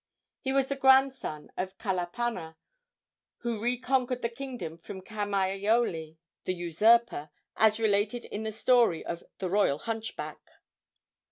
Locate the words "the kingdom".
4.23-4.75